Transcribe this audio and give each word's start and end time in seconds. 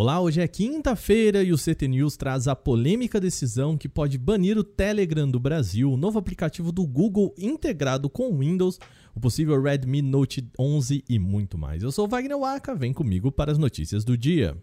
Olá, 0.00 0.20
hoje 0.20 0.40
é 0.40 0.46
quinta-feira 0.46 1.42
e 1.42 1.52
o 1.52 1.56
CT 1.56 1.88
News 1.88 2.16
traz 2.16 2.46
a 2.46 2.54
polêmica 2.54 3.18
decisão 3.20 3.76
que 3.76 3.88
pode 3.88 4.16
banir 4.16 4.56
o 4.56 4.62
Telegram 4.62 5.28
do 5.28 5.40
Brasil, 5.40 5.90
o 5.90 5.96
novo 5.96 6.20
aplicativo 6.20 6.70
do 6.70 6.86
Google 6.86 7.34
integrado 7.36 8.08
com 8.08 8.38
Windows, 8.38 8.78
o 9.12 9.18
possível 9.18 9.60
Redmi 9.60 10.00
Note 10.00 10.48
11 10.56 11.02
e 11.08 11.18
muito 11.18 11.58
mais. 11.58 11.82
Eu 11.82 11.90
sou 11.90 12.06
Wagner 12.06 12.38
Waka, 12.38 12.76
vem 12.76 12.92
comigo 12.92 13.32
para 13.32 13.50
as 13.50 13.58
notícias 13.58 14.04
do 14.04 14.16
dia. 14.16 14.56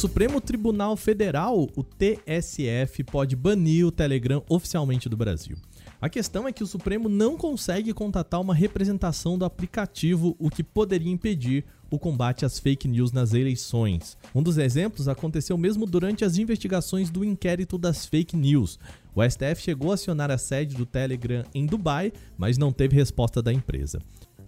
Supremo 0.00 0.40
Tribunal 0.40 0.96
Federal, 0.96 1.68
o 1.76 1.84
TSF, 1.84 3.04
pode 3.04 3.36
banir 3.36 3.86
o 3.86 3.92
Telegram 3.92 4.42
oficialmente 4.48 5.10
do 5.10 5.16
Brasil. 5.16 5.58
A 6.00 6.08
questão 6.08 6.48
é 6.48 6.52
que 6.52 6.64
o 6.64 6.66
Supremo 6.66 7.06
não 7.06 7.36
consegue 7.36 7.92
contatar 7.92 8.40
uma 8.40 8.54
representação 8.54 9.36
do 9.36 9.44
aplicativo, 9.44 10.34
o 10.38 10.48
que 10.48 10.64
poderia 10.64 11.12
impedir 11.12 11.66
o 11.90 11.98
combate 11.98 12.46
às 12.46 12.58
fake 12.58 12.88
news 12.88 13.12
nas 13.12 13.34
eleições. 13.34 14.16
Um 14.34 14.42
dos 14.42 14.56
exemplos 14.56 15.06
aconteceu 15.06 15.58
mesmo 15.58 15.84
durante 15.84 16.24
as 16.24 16.38
investigações 16.38 17.10
do 17.10 17.22
inquérito 17.22 17.76
das 17.76 18.06
fake 18.06 18.34
news. 18.34 18.78
O 19.14 19.22
STF 19.22 19.60
chegou 19.60 19.90
a 19.90 19.94
acionar 19.96 20.30
a 20.30 20.38
sede 20.38 20.76
do 20.76 20.86
Telegram 20.86 21.44
em 21.54 21.66
Dubai, 21.66 22.10
mas 22.38 22.56
não 22.56 22.72
teve 22.72 22.96
resposta 22.96 23.42
da 23.42 23.52
empresa. 23.52 24.00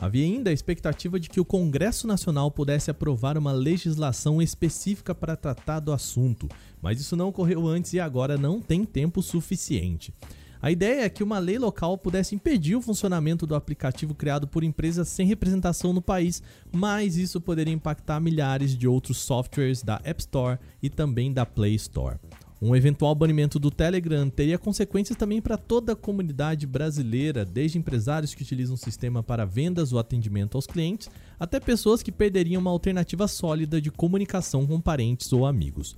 Havia 0.02 0.24
ainda 0.24 0.50
a 0.50 0.52
expectativa 0.52 1.20
de 1.20 1.30
que 1.30 1.38
o 1.38 1.44
Congresso 1.44 2.08
Nacional 2.08 2.50
pudesse 2.50 2.90
aprovar 2.90 3.38
uma 3.38 3.52
legislação 3.52 4.42
específica 4.42 5.14
para 5.14 5.36
tratar 5.36 5.78
do 5.78 5.92
assunto, 5.92 6.48
mas 6.82 7.00
isso 7.00 7.14
não 7.14 7.28
ocorreu 7.28 7.68
antes 7.68 7.92
e 7.92 8.00
agora 8.00 8.36
não 8.36 8.60
tem 8.60 8.84
tempo 8.84 9.22
suficiente. 9.22 10.12
A 10.60 10.72
ideia 10.72 11.04
é 11.04 11.08
que 11.08 11.22
uma 11.22 11.38
lei 11.38 11.56
local 11.56 11.96
pudesse 11.96 12.34
impedir 12.34 12.74
o 12.74 12.82
funcionamento 12.82 13.46
do 13.46 13.54
aplicativo 13.54 14.12
criado 14.12 14.48
por 14.48 14.64
empresas 14.64 15.06
sem 15.06 15.24
representação 15.24 15.92
no 15.92 16.02
país, 16.02 16.42
mas 16.72 17.16
isso 17.16 17.40
poderia 17.40 17.72
impactar 17.72 18.18
milhares 18.18 18.76
de 18.76 18.88
outros 18.88 19.18
softwares 19.18 19.84
da 19.84 20.00
App 20.02 20.20
Store 20.20 20.58
e 20.82 20.90
também 20.90 21.32
da 21.32 21.46
Play 21.46 21.76
Store. 21.76 22.18
Um 22.64 22.76
eventual 22.76 23.12
banimento 23.12 23.58
do 23.58 23.72
Telegram 23.72 24.30
teria 24.30 24.56
consequências 24.56 25.18
também 25.18 25.42
para 25.42 25.56
toda 25.56 25.94
a 25.94 25.96
comunidade 25.96 26.64
brasileira, 26.64 27.44
desde 27.44 27.76
empresários 27.76 28.34
que 28.34 28.42
utilizam 28.44 28.76
o 28.76 28.78
sistema 28.78 29.20
para 29.20 29.44
vendas 29.44 29.92
ou 29.92 29.98
atendimento 29.98 30.56
aos 30.56 30.64
clientes, 30.64 31.10
até 31.40 31.58
pessoas 31.58 32.04
que 32.04 32.12
perderiam 32.12 32.60
uma 32.60 32.70
alternativa 32.70 33.26
sólida 33.26 33.80
de 33.80 33.90
comunicação 33.90 34.64
com 34.64 34.80
parentes 34.80 35.32
ou 35.32 35.44
amigos. 35.44 35.96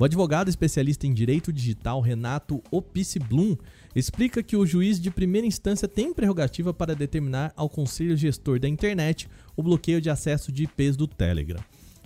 O 0.00 0.04
advogado 0.04 0.48
especialista 0.48 1.06
em 1.06 1.14
direito 1.14 1.52
digital 1.52 2.00
Renato 2.00 2.60
Opice 2.72 3.20
Blum 3.20 3.56
explica 3.94 4.42
que 4.42 4.56
o 4.56 4.66
juiz 4.66 5.00
de 5.00 5.12
primeira 5.12 5.46
instância 5.46 5.86
tem 5.86 6.12
prerrogativa 6.12 6.74
para 6.74 6.96
determinar 6.96 7.52
ao 7.54 7.68
conselho 7.68 8.16
gestor 8.16 8.58
da 8.58 8.66
internet 8.66 9.28
o 9.56 9.62
bloqueio 9.62 10.00
de 10.00 10.10
acesso 10.10 10.50
de 10.50 10.64
IPs 10.64 10.96
do 10.96 11.06
Telegram. 11.06 11.62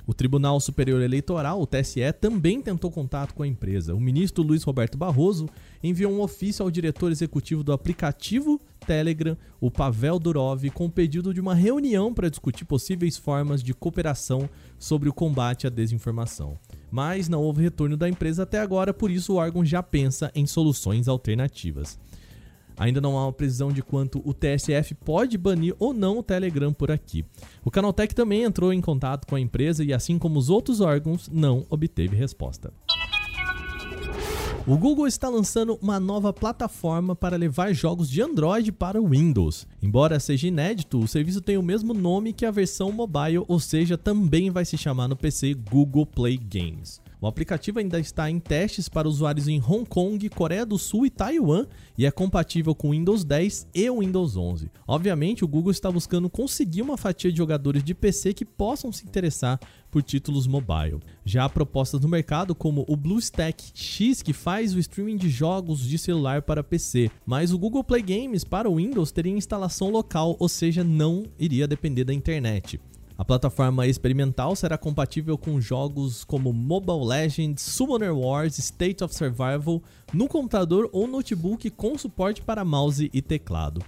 O 0.06 0.12
Tribunal 0.12 0.60
Superior 0.60 1.00
Eleitoral, 1.00 1.60
o 1.60 1.66
TSE, 1.66 2.12
também 2.20 2.60
tentou 2.60 2.90
contato 2.90 3.32
com 3.32 3.42
a 3.42 3.46
empresa. 3.46 3.94
O 3.94 4.00
ministro 4.00 4.42
Luiz 4.42 4.62
Roberto 4.62 4.98
Barroso 4.98 5.48
enviou 5.82 6.12
um 6.12 6.20
ofício 6.20 6.62
ao 6.62 6.70
diretor 6.70 7.10
executivo 7.10 7.64
do 7.64 7.72
aplicativo 7.72 8.60
Telegram, 8.86 9.36
o 9.58 9.70
Pavel 9.70 10.18
Durov, 10.18 10.68
com 10.70 10.90
pedido 10.90 11.32
de 11.32 11.40
uma 11.40 11.54
reunião 11.54 12.12
para 12.12 12.28
discutir 12.28 12.66
possíveis 12.66 13.16
formas 13.16 13.62
de 13.62 13.72
cooperação 13.72 14.48
sobre 14.78 15.08
o 15.08 15.12
combate 15.12 15.66
à 15.66 15.70
desinformação. 15.70 16.58
Mas 16.90 17.26
não 17.26 17.42
houve 17.42 17.62
retorno 17.62 17.96
da 17.96 18.08
empresa 18.08 18.42
até 18.42 18.60
agora, 18.60 18.92
por 18.92 19.10
isso 19.10 19.32
o 19.32 19.36
órgão 19.36 19.64
já 19.64 19.82
pensa 19.82 20.30
em 20.34 20.46
soluções 20.46 21.08
alternativas. 21.08 21.98
Ainda 22.76 23.00
não 23.00 23.16
há 23.16 23.26
uma 23.26 23.32
precisão 23.32 23.72
de 23.72 23.82
quanto 23.82 24.20
o 24.24 24.34
TSF 24.34 24.94
pode 24.94 25.38
banir 25.38 25.74
ou 25.78 25.92
não 25.92 26.18
o 26.18 26.22
Telegram 26.22 26.72
por 26.72 26.90
aqui. 26.90 27.24
O 27.64 27.70
Canaltech 27.70 28.14
também 28.14 28.42
entrou 28.42 28.72
em 28.72 28.80
contato 28.80 29.26
com 29.26 29.36
a 29.36 29.40
empresa 29.40 29.84
e, 29.84 29.92
assim 29.92 30.18
como 30.18 30.38
os 30.38 30.50
outros 30.50 30.80
órgãos, 30.80 31.28
não 31.32 31.64
obteve 31.70 32.16
resposta. 32.16 32.72
O 34.66 34.78
Google 34.78 35.06
está 35.06 35.28
lançando 35.28 35.78
uma 35.82 36.00
nova 36.00 36.32
plataforma 36.32 37.14
para 37.14 37.36
levar 37.36 37.74
jogos 37.74 38.08
de 38.08 38.22
Android 38.22 38.72
para 38.72 38.98
Windows. 38.98 39.66
Embora 39.82 40.18
seja 40.18 40.48
inédito, 40.48 40.98
o 40.98 41.06
serviço 41.06 41.42
tem 41.42 41.58
o 41.58 41.62
mesmo 41.62 41.92
nome 41.92 42.32
que 42.32 42.46
a 42.46 42.50
versão 42.50 42.90
mobile, 42.90 43.44
ou 43.46 43.60
seja, 43.60 43.98
também 43.98 44.50
vai 44.50 44.64
se 44.64 44.78
chamar 44.78 45.06
no 45.06 45.16
PC 45.16 45.52
Google 45.52 46.06
Play 46.06 46.38
Games. 46.38 47.03
O 47.20 47.26
aplicativo 47.26 47.78
ainda 47.78 47.98
está 47.98 48.30
em 48.30 48.38
testes 48.38 48.88
para 48.88 49.08
usuários 49.08 49.48
em 49.48 49.60
Hong 49.60 49.84
Kong, 49.86 50.28
Coreia 50.28 50.66
do 50.66 50.78
Sul 50.78 51.06
e 51.06 51.10
Taiwan 51.10 51.66
e 51.96 52.04
é 52.04 52.10
compatível 52.10 52.74
com 52.74 52.90
Windows 52.90 53.24
10 53.24 53.68
e 53.74 53.90
Windows 53.90 54.36
11. 54.36 54.70
Obviamente, 54.86 55.44
o 55.44 55.48
Google 55.48 55.70
está 55.70 55.90
buscando 55.90 56.28
conseguir 56.28 56.82
uma 56.82 56.96
fatia 56.96 57.30
de 57.30 57.38
jogadores 57.38 57.82
de 57.82 57.94
PC 57.94 58.34
que 58.34 58.44
possam 58.44 58.92
se 58.92 59.04
interessar 59.04 59.58
por 59.90 60.02
títulos 60.02 60.46
mobile. 60.46 60.98
Já 61.24 61.44
há 61.44 61.48
propostas 61.48 62.00
no 62.00 62.08
mercado 62.08 62.54
como 62.54 62.84
o 62.88 62.96
BlueStack 62.96 63.70
X, 63.72 64.22
que 64.22 64.32
faz 64.32 64.74
o 64.74 64.78
streaming 64.80 65.16
de 65.16 65.30
jogos 65.30 65.80
de 65.80 65.96
celular 65.96 66.42
para 66.42 66.64
PC, 66.64 67.10
mas 67.24 67.52
o 67.52 67.58
Google 67.58 67.84
Play 67.84 68.02
Games 68.02 68.42
para 68.42 68.68
o 68.68 68.76
Windows 68.76 69.12
teria 69.12 69.32
instalação 69.32 69.90
local, 69.90 70.36
ou 70.40 70.48
seja, 70.48 70.82
não 70.82 71.24
iria 71.38 71.68
depender 71.68 72.02
da 72.02 72.12
internet. 72.12 72.80
A 73.16 73.24
plataforma 73.24 73.86
experimental 73.86 74.56
será 74.56 74.76
compatível 74.76 75.38
com 75.38 75.60
jogos 75.60 76.24
como 76.24 76.52
Mobile 76.52 77.06
Legends, 77.06 77.62
Summoner 77.62 78.12
Wars, 78.12 78.58
State 78.58 79.04
of 79.04 79.14
Survival 79.14 79.80
no 80.12 80.26
computador 80.26 80.90
ou 80.92 81.06
notebook 81.06 81.70
com 81.70 81.96
suporte 81.96 82.42
para 82.42 82.64
mouse 82.64 83.08
e 83.12 83.22
teclado. 83.22 83.80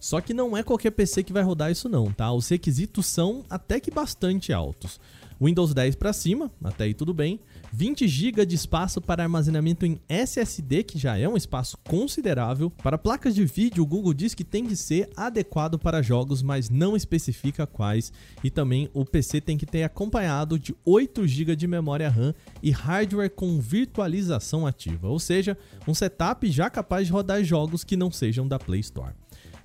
Só 0.00 0.20
que 0.20 0.32
não 0.32 0.56
é 0.56 0.62
qualquer 0.62 0.90
PC 0.92 1.22
que 1.22 1.32
vai 1.32 1.42
rodar 1.42 1.70
isso 1.70 1.88
não, 1.88 2.10
tá? 2.10 2.32
Os 2.32 2.48
requisitos 2.48 3.04
são 3.04 3.44
até 3.50 3.78
que 3.78 3.90
bastante 3.90 4.50
altos. 4.50 4.98
Windows 5.40 5.72
10 5.72 5.94
para 5.94 6.12
cima, 6.12 6.50
até 6.62 6.84
aí 6.84 6.92
tudo 6.92 7.14
bem. 7.14 7.40
20 7.72 8.06
GB 8.06 8.44
de 8.44 8.56
espaço 8.56 9.00
para 9.00 9.22
armazenamento 9.22 9.86
em 9.86 9.98
SSD, 10.06 10.82
que 10.82 10.98
já 10.98 11.16
é 11.16 11.26
um 11.26 11.36
espaço 11.36 11.78
considerável. 11.88 12.68
Para 12.68 12.98
placas 12.98 13.34
de 13.34 13.44
vídeo, 13.46 13.82
o 13.82 13.86
Google 13.86 14.12
diz 14.12 14.34
que 14.34 14.44
tem 14.44 14.66
que 14.66 14.76
ser 14.76 15.08
adequado 15.16 15.78
para 15.78 16.02
jogos, 16.02 16.42
mas 16.42 16.68
não 16.68 16.94
especifica 16.94 17.66
quais. 17.66 18.12
E 18.44 18.50
também 18.50 18.90
o 18.92 19.04
PC 19.04 19.40
tem 19.40 19.56
que 19.56 19.64
ter 19.64 19.82
acompanhado 19.82 20.58
de 20.58 20.74
8 20.84 21.26
GB 21.26 21.56
de 21.56 21.66
memória 21.66 22.10
RAM 22.10 22.34
e 22.62 22.70
hardware 22.70 23.30
com 23.30 23.60
virtualização 23.60 24.66
ativa, 24.66 25.08
ou 25.08 25.18
seja, 25.18 25.56
um 25.86 25.94
setup 25.94 26.50
já 26.50 26.68
capaz 26.68 27.06
de 27.06 27.12
rodar 27.12 27.42
jogos 27.44 27.82
que 27.82 27.96
não 27.96 28.10
sejam 28.10 28.46
da 28.46 28.58
Play 28.58 28.80
Store. 28.80 29.14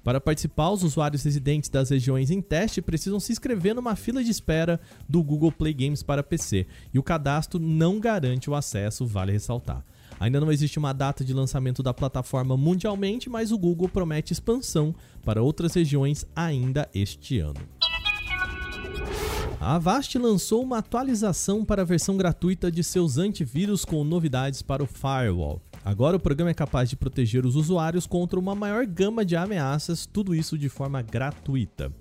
Para 0.05 0.21
participar, 0.21 0.69
os 0.69 0.83
usuários 0.83 1.23
residentes 1.23 1.67
das 1.67 1.89
regiões 1.89 2.29
em 2.29 2.39
teste 2.39 2.79
precisam 2.79 3.19
se 3.19 3.31
inscrever 3.31 3.73
numa 3.73 3.95
fila 3.95 4.23
de 4.23 4.29
espera 4.29 4.79
do 5.09 5.23
Google 5.23 5.51
Play 5.51 5.73
Games 5.73 6.03
para 6.03 6.21
PC, 6.21 6.67
e 6.93 6.99
o 6.99 7.03
cadastro 7.03 7.59
não 7.59 7.99
garante 7.99 8.47
o 8.47 8.53
acesso, 8.53 9.03
vale 9.03 9.31
ressaltar. 9.31 9.83
Ainda 10.19 10.39
não 10.39 10.51
existe 10.51 10.77
uma 10.77 10.93
data 10.93 11.25
de 11.25 11.33
lançamento 11.33 11.81
da 11.81 11.91
plataforma 11.91 12.55
mundialmente, 12.55 13.31
mas 13.31 13.51
o 13.51 13.57
Google 13.57 13.89
promete 13.89 14.31
expansão 14.31 14.93
para 15.23 15.41
outras 15.41 15.73
regiões 15.73 16.23
ainda 16.35 16.87
este 16.93 17.39
ano. 17.39 17.59
A 19.59 19.73
Avast 19.77 20.15
lançou 20.19 20.61
uma 20.61 20.77
atualização 20.77 21.65
para 21.65 21.81
a 21.81 21.85
versão 21.85 22.15
gratuita 22.15 22.71
de 22.71 22.83
seus 22.83 23.17
antivírus 23.17 23.83
com 23.83 24.03
novidades 24.03 24.61
para 24.61 24.83
o 24.83 24.85
firewall. 24.85 25.59
Agora 25.85 26.17
o 26.17 26.19
programa 26.19 26.49
é 26.49 26.53
capaz 26.55 26.89
de 26.89 26.95
proteger 26.95 27.45
os 27.45 27.55
usuários 27.55 28.07
contra 28.07 28.39
uma 28.39 28.55
maior 28.55 28.87
gama 28.87 29.23
de 29.23 29.35
ameaças, 29.35 30.07
tudo 30.07 30.33
isso 30.33 30.57
de 30.57 30.67
forma 30.67 30.99
gratuita. 31.03 31.93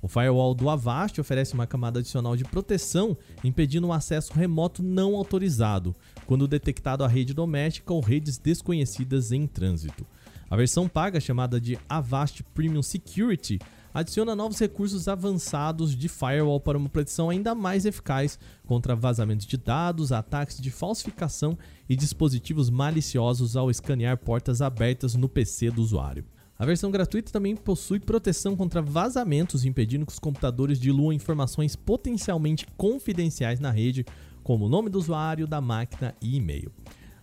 O 0.00 0.06
firewall 0.06 0.54
do 0.54 0.70
Avast 0.70 1.20
oferece 1.20 1.52
uma 1.52 1.66
camada 1.66 1.98
adicional 1.98 2.36
de 2.36 2.44
proteção, 2.44 3.18
impedindo 3.42 3.88
o 3.88 3.92
acesso 3.92 4.32
remoto 4.32 4.80
não 4.80 5.16
autorizado, 5.16 5.92
quando 6.24 6.46
detectado 6.46 7.02
a 7.02 7.08
rede 7.08 7.34
doméstica 7.34 7.92
ou 7.92 8.00
redes 8.00 8.38
desconhecidas 8.38 9.32
em 9.32 9.44
trânsito. 9.44 10.06
A 10.48 10.54
versão 10.54 10.88
paga, 10.88 11.18
chamada 11.18 11.60
de 11.60 11.76
Avast 11.88 12.44
Premium 12.54 12.80
Security, 12.80 13.58
adiciona 13.96 14.36
novos 14.36 14.58
recursos 14.58 15.08
avançados 15.08 15.96
de 15.96 16.06
firewall 16.06 16.60
para 16.60 16.76
uma 16.76 16.86
proteção 16.86 17.30
ainda 17.30 17.54
mais 17.54 17.86
eficaz 17.86 18.38
contra 18.66 18.94
vazamentos 18.94 19.46
de 19.46 19.56
dados, 19.56 20.12
ataques 20.12 20.60
de 20.60 20.70
falsificação 20.70 21.56
e 21.88 21.96
dispositivos 21.96 22.68
maliciosos 22.68 23.56
ao 23.56 23.70
escanear 23.70 24.18
portas 24.18 24.60
abertas 24.60 25.14
no 25.14 25.30
PC 25.30 25.70
do 25.70 25.80
usuário. 25.80 26.26
A 26.58 26.66
versão 26.66 26.90
gratuita 26.90 27.32
também 27.32 27.56
possui 27.56 27.98
proteção 27.98 28.54
contra 28.54 28.82
vazamentos, 28.82 29.64
impedindo 29.64 30.04
que 30.04 30.12
os 30.12 30.18
computadores 30.18 30.78
diluam 30.78 31.10
informações 31.10 31.74
potencialmente 31.74 32.66
confidenciais 32.76 33.60
na 33.60 33.70
rede, 33.70 34.04
como 34.42 34.66
o 34.66 34.68
nome 34.68 34.90
do 34.90 34.98
usuário, 34.98 35.46
da 35.46 35.62
máquina 35.62 36.14
e 36.20 36.36
e-mail. 36.36 36.70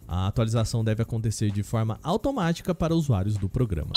A 0.08 0.26
atualização 0.26 0.84
deve 0.84 1.04
acontecer 1.04 1.52
de 1.52 1.62
forma 1.62 2.00
automática 2.02 2.74
para 2.74 2.96
usuários 2.96 3.38
do 3.38 3.48
programa. 3.48 3.92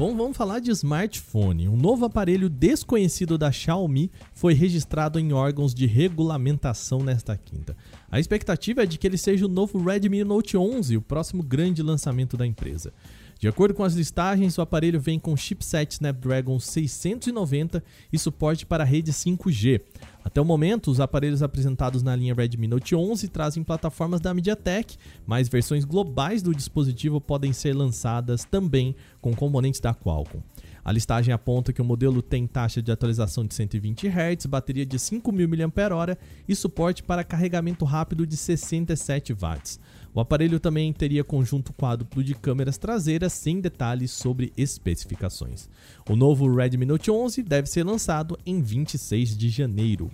Bom, 0.00 0.16
vamos 0.16 0.34
falar 0.34 0.60
de 0.60 0.70
smartphone. 0.70 1.68
Um 1.68 1.76
novo 1.76 2.06
aparelho 2.06 2.48
desconhecido 2.48 3.36
da 3.36 3.52
Xiaomi 3.52 4.10
foi 4.32 4.54
registrado 4.54 5.20
em 5.20 5.34
órgãos 5.34 5.74
de 5.74 5.84
regulamentação 5.84 7.00
nesta 7.00 7.36
quinta. 7.36 7.76
A 8.10 8.18
expectativa 8.18 8.82
é 8.82 8.86
de 8.86 8.96
que 8.96 9.06
ele 9.06 9.18
seja 9.18 9.44
o 9.44 9.48
novo 9.48 9.78
Redmi 9.78 10.24
Note 10.24 10.56
11, 10.56 10.96
o 10.96 11.02
próximo 11.02 11.42
grande 11.42 11.82
lançamento 11.82 12.34
da 12.34 12.46
empresa. 12.46 12.94
De 13.40 13.48
acordo 13.48 13.72
com 13.72 13.82
as 13.82 13.94
listagens, 13.94 14.58
o 14.58 14.60
aparelho 14.60 15.00
vem 15.00 15.18
com 15.18 15.34
chipset 15.34 15.94
Snapdragon 15.94 16.60
690 16.60 17.82
e 18.12 18.18
suporte 18.18 18.66
para 18.66 18.84
a 18.84 18.86
rede 18.86 19.14
5G. 19.14 19.80
Até 20.22 20.42
o 20.42 20.44
momento, 20.44 20.90
os 20.90 21.00
aparelhos 21.00 21.42
apresentados 21.42 22.02
na 22.02 22.14
linha 22.14 22.34
Redmi 22.34 22.68
Note 22.68 22.94
11 22.94 23.28
trazem 23.28 23.64
plataformas 23.64 24.20
da 24.20 24.34
MediaTek, 24.34 24.98
mas 25.26 25.48
versões 25.48 25.86
globais 25.86 26.42
do 26.42 26.54
dispositivo 26.54 27.18
podem 27.18 27.54
ser 27.54 27.74
lançadas 27.74 28.44
também 28.44 28.94
com 29.22 29.34
componentes 29.34 29.80
da 29.80 29.94
Qualcomm. 29.94 30.42
A 30.84 30.92
listagem 30.92 31.32
aponta 31.32 31.72
que 31.72 31.82
o 31.82 31.84
modelo 31.84 32.22
tem 32.22 32.46
taxa 32.46 32.80
de 32.80 32.90
atualização 32.90 33.44
de 33.44 33.54
120 33.54 34.08
Hz, 34.08 34.46
bateria 34.46 34.86
de 34.86 34.98
5.000 34.98 35.66
mAh 35.66 36.16
e 36.48 36.54
suporte 36.54 37.02
para 37.02 37.24
carregamento 37.24 37.84
rápido 37.84 38.26
de 38.26 38.36
67 38.36 39.32
watts. 39.32 39.78
O 40.12 40.20
aparelho 40.20 40.58
também 40.58 40.92
teria 40.92 41.22
conjunto 41.22 41.72
quádruplo 41.72 42.24
de 42.24 42.34
câmeras 42.34 42.78
traseiras 42.78 43.32
sem 43.32 43.60
detalhes 43.60 44.10
sobre 44.10 44.52
especificações. 44.56 45.68
O 46.08 46.16
novo 46.16 46.52
Redmi 46.52 46.84
Note 46.84 47.10
11 47.10 47.42
deve 47.42 47.68
ser 47.68 47.84
lançado 47.84 48.38
em 48.44 48.60
26 48.60 49.36
de 49.36 49.48
janeiro. 49.48 50.10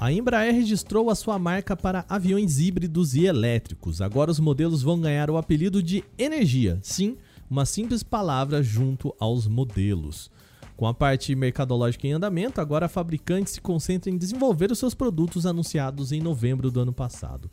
A 0.00 0.12
Embraer 0.12 0.52
registrou 0.52 1.08
a 1.08 1.14
sua 1.14 1.38
marca 1.38 1.74
para 1.74 2.04
aviões 2.08 2.58
híbridos 2.58 3.14
e 3.14 3.24
elétricos. 3.24 4.02
Agora 4.02 4.30
os 4.30 4.38
modelos 4.38 4.82
vão 4.82 5.00
ganhar 5.00 5.30
o 5.30 5.38
apelido 5.38 5.82
de 5.82 6.04
Energia. 6.18 6.78
Sim, 6.82 7.16
uma 7.50 7.66
simples 7.66 8.02
palavra 8.02 8.62
junto 8.62 9.14
aos 9.18 9.46
modelos. 9.46 10.30
Com 10.76 10.86
a 10.86 10.94
parte 10.94 11.34
mercadológica 11.34 12.06
em 12.06 12.12
andamento, 12.12 12.60
agora 12.60 12.86
a 12.86 12.88
fabricante 12.88 13.50
se 13.50 13.60
concentra 13.60 14.10
em 14.10 14.18
desenvolver 14.18 14.72
os 14.72 14.78
seus 14.78 14.94
produtos 14.94 15.46
anunciados 15.46 16.10
em 16.10 16.20
novembro 16.20 16.70
do 16.70 16.80
ano 16.80 16.92
passado. 16.92 17.50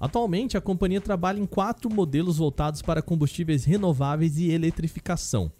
Atualmente, 0.00 0.56
a 0.56 0.60
companhia 0.60 1.00
trabalha 1.00 1.38
em 1.38 1.46
quatro 1.46 1.92
modelos 1.92 2.38
voltados 2.38 2.82
para 2.82 3.02
combustíveis 3.02 3.64
renováveis 3.64 4.38
e 4.38 4.50
eletrificação. 4.50 5.52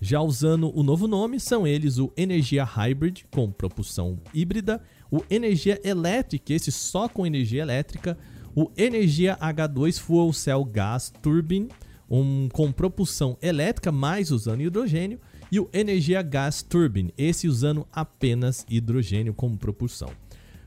Já 0.00 0.22
usando 0.22 0.74
o 0.74 0.82
novo 0.82 1.06
nome, 1.06 1.38
são 1.38 1.66
eles 1.66 1.98
o 1.98 2.10
Energia 2.16 2.64
Hybrid, 2.64 3.24
com 3.30 3.52
propulsão 3.52 4.18
híbrida, 4.32 4.80
o 5.10 5.22
Energia 5.28 5.78
Electric, 5.84 6.50
esse 6.54 6.72
só 6.72 7.08
com 7.08 7.26
energia 7.26 7.60
elétrica, 7.60 8.16
o 8.54 8.70
Energia 8.76 9.36
H2 9.36 9.98
Fuel 9.98 10.32
Cell 10.32 10.64
Gas 10.64 11.12
Turbine, 11.20 11.68
um, 12.10 12.48
com 12.52 12.72
propulsão 12.72 13.38
elétrica, 13.40 13.92
mais 13.92 14.30
usando 14.30 14.62
hidrogênio, 14.62 15.20
e 15.52 15.60
o 15.60 15.68
Energia 15.72 16.22
Gas 16.22 16.62
Turbine, 16.62 17.14
esse 17.16 17.48
usando 17.48 17.86
apenas 17.92 18.66
hidrogênio 18.68 19.32
como 19.32 19.56
propulsão. 19.56 20.10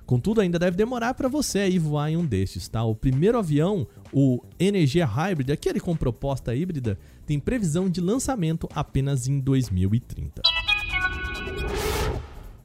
Contudo, 0.05 0.41
ainda 0.41 0.59
deve 0.59 0.75
demorar 0.75 1.13
para 1.13 1.29
você 1.29 1.59
aí 1.59 1.79
voar 1.79 2.11
em 2.11 2.17
um 2.17 2.25
destes, 2.25 2.67
tá? 2.67 2.83
O 2.83 2.93
primeiro 2.93 3.37
avião, 3.37 3.87
o 4.11 4.43
Energia 4.59 5.05
Hybrid, 5.05 5.51
aquele 5.51 5.79
com 5.79 5.95
proposta 5.95 6.53
híbrida, 6.53 6.99
tem 7.25 7.39
previsão 7.39 7.89
de 7.89 8.01
lançamento 8.01 8.67
apenas 8.75 9.27
em 9.27 9.39
2030. 9.39 10.41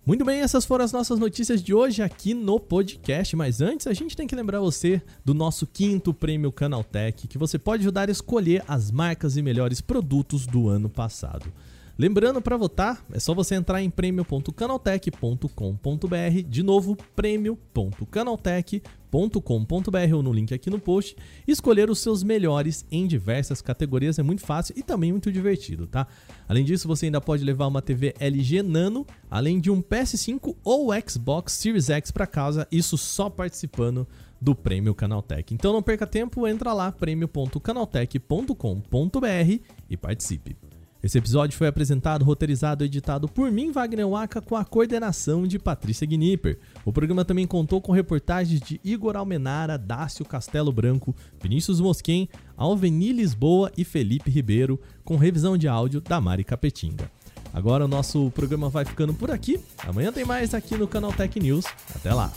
Muito 0.09 0.25
bem, 0.25 0.41
essas 0.41 0.65
foram 0.65 0.87
as 0.87 0.91
nossas 0.91 1.19
notícias 1.19 1.63
de 1.63 1.75
hoje 1.75 2.03
aqui 2.03 2.33
no 2.33 2.59
podcast. 2.59 3.37
Mas 3.37 3.61
antes, 3.61 3.87
a 3.87 3.93
gente 3.93 4.17
tem 4.17 4.27
que 4.27 4.35
lembrar 4.35 4.59
você 4.59 5.03
do 5.23 5.35
nosso 5.35 5.67
quinto 5.67 6.15
prêmio 6.15 6.51
Canaltech, 6.51 7.29
que 7.29 7.37
você 7.37 7.59
pode 7.59 7.83
ajudar 7.83 8.09
a 8.09 8.11
escolher 8.11 8.65
as 8.67 8.91
marcas 8.91 9.37
e 9.37 9.43
melhores 9.43 9.83
produtos 9.83 10.47
do 10.47 10.67
ano 10.67 10.89
passado. 10.89 11.53
Lembrando, 12.01 12.41
para 12.41 12.57
votar, 12.57 13.05
é 13.11 13.19
só 13.19 13.35
você 13.35 13.57
entrar 13.57 13.83
em 13.83 13.91
prêmio.canaltech.com.br, 13.91 16.49
de 16.49 16.63
novo, 16.63 16.97
prêmio.canaltech.com.br 17.17 20.15
ou 20.15 20.23
no 20.23 20.33
link 20.33 20.55
aqui 20.55 20.71
no 20.71 20.79
post, 20.79 21.17
escolher 21.45 21.91
os 21.91 21.99
seus 21.99 22.23
melhores 22.23 22.87
em 22.89 23.05
diversas 23.05 23.61
categorias, 23.61 24.17
é 24.17 24.23
muito 24.23 24.43
fácil 24.43 24.77
e 24.79 24.83
também 24.85 25.11
muito 25.11 25.33
divertido, 25.33 25.89
tá? 25.89 26.07
Além 26.49 26.65
disso, 26.65 26.87
você 26.87 27.07
ainda 27.07 27.21
pode 27.21 27.43
levar 27.43 27.67
uma 27.67 27.83
TV 27.83 28.15
LG 28.21 28.63
Nano, 28.63 29.05
além 29.29 29.59
de 29.59 29.69
um 29.69 29.83
PS5 29.83 30.55
ou 30.63 30.91
Xbox 31.05 31.55
Series 31.55 31.91
X 31.91 32.13
para 32.13 32.29
casa, 32.29 32.69
isso 32.71 32.97
só 32.97 33.29
participando 33.29 34.07
do 34.41 34.55
Prêmio 34.55 34.95
Canaltech. 34.95 35.53
Então 35.53 35.73
não 35.73 35.83
perca 35.83 36.07
tempo, 36.07 36.47
entra 36.47 36.73
lá 36.73 36.93
prêmio.canaltech.com.br 36.93 39.63
e 39.91 39.97
participe. 39.97 40.68
Esse 41.01 41.17
episódio 41.17 41.57
foi 41.57 41.69
apresentado, 41.69 42.25
roteirizado 42.25 42.83
e 42.83 42.87
editado 42.87 43.29
por 43.29 43.53
mim, 43.53 43.71
Wagner 43.71 44.09
Waka, 44.09 44.41
com 44.41 44.57
a 44.57 44.65
coordenação 44.65 45.47
de 45.47 45.57
Patrícia 45.57 46.07
Gnipper. 46.07 46.59
O 46.85 46.93
programa 46.93 47.25
também 47.25 47.47
contou 47.47 47.81
com 47.81 47.93
reportagens 47.93 48.61
de 48.61 48.81
Igor 48.85 49.17
Almenara, 49.17 49.79
Dácio 49.79 50.25
Castelo 50.25 50.73
Branco, 50.73 51.15
Vinícius 51.41 51.81
Mosquen, 51.81 52.29
Alveni 52.57 53.13
Lisboa 53.13 53.71
e 53.77 53.85
Felipe 53.85 54.29
Ribeiro, 54.29 54.81
com 55.05 55.17
revisão 55.17 55.57
de 55.57 55.69
áudio 55.69 56.01
da 56.01 56.21
Mari 56.21 56.43
Capetinga. 56.43 57.09
Agora 57.53 57.85
o 57.85 57.89
nosso 57.89 58.31
programa 58.33 58.69
vai 58.69 58.85
ficando 58.85 59.15
por 59.15 59.31
aqui. 59.31 59.59
Amanhã 59.87 60.13
tem 60.13 60.25
mais 60.25 60.53
aqui 60.53 60.77
no 60.77 60.89
Canal 60.89 61.13
Tech 61.13 61.39
News. 61.39 61.65
Até 61.95 62.13
lá! 62.13 62.33